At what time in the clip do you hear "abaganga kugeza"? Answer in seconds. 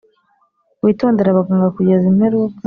1.31-2.05